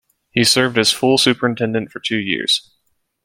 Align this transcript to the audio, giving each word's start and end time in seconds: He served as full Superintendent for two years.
He 0.31 0.43
served 0.43 0.79
as 0.79 0.91
full 0.91 1.19
Superintendent 1.19 1.91
for 1.91 1.99
two 1.99 2.17
years. 2.17 2.71